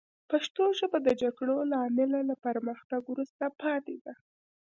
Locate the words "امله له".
1.87-2.35